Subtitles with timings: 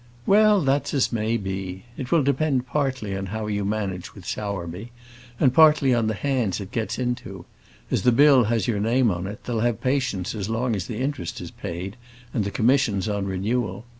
[0.25, 1.85] "Well, that's as may be.
[1.95, 4.91] It will depend partly on how you manage with Sowerby,
[5.39, 7.45] and partly on the hands it gets into.
[7.91, 10.97] As the bill has your name on it, they'll have patience as long as the
[10.97, 11.97] interest is paid,
[12.33, 13.85] and the commissions on renewal.